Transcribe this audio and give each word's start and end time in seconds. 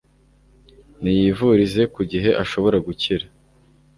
niyivurize 1.01 1.81
ku 1.93 2.01
gihe 2.11 2.29
ashobora 2.43 2.77
gukira 2.85 3.25